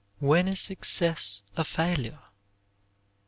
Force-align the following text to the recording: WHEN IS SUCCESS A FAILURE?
WHEN 0.17 0.47
IS 0.47 0.61
SUCCESS 0.81 1.43
A 1.55 1.63
FAILURE? 1.63 2.17